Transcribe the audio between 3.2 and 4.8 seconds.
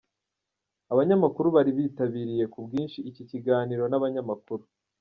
kiganiro n'abanyamakuru.